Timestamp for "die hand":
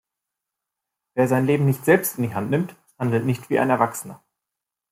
2.23-2.49